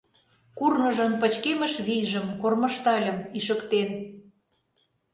Курныжын 0.57 1.11
пычкемыш 1.21 1.73
вийжым 1.87 2.25
Кормыжтальым 2.41 3.17
ишыктен. 3.37 3.89